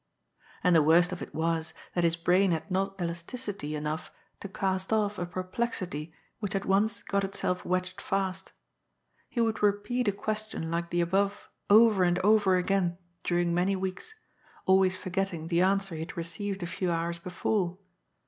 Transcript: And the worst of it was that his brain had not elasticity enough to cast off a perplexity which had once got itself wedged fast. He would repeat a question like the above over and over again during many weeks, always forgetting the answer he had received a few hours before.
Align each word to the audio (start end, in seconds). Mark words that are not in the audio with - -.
And 0.63 0.75
the 0.75 0.81
worst 0.81 1.11
of 1.11 1.21
it 1.21 1.31
was 1.31 1.75
that 1.93 2.03
his 2.03 2.15
brain 2.15 2.53
had 2.53 2.71
not 2.71 2.99
elasticity 2.99 3.75
enough 3.75 4.11
to 4.39 4.49
cast 4.49 4.91
off 4.91 5.19
a 5.19 5.27
perplexity 5.27 6.11
which 6.39 6.53
had 6.53 6.65
once 6.65 7.03
got 7.03 7.23
itself 7.23 7.63
wedged 7.63 8.01
fast. 8.01 8.51
He 9.29 9.39
would 9.41 9.61
repeat 9.61 10.07
a 10.07 10.11
question 10.11 10.71
like 10.71 10.89
the 10.89 11.01
above 11.01 11.47
over 11.69 12.03
and 12.03 12.17
over 12.25 12.55
again 12.57 12.97
during 13.23 13.53
many 13.53 13.75
weeks, 13.75 14.15
always 14.65 14.95
forgetting 14.97 15.49
the 15.49 15.61
answer 15.61 15.93
he 15.93 16.01
had 16.01 16.17
received 16.17 16.63
a 16.63 16.65
few 16.65 16.89
hours 16.89 17.19
before. 17.19 17.77